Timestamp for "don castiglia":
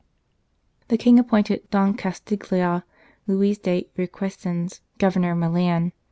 1.69-2.83